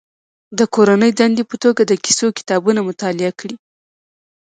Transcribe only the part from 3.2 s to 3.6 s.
کړي.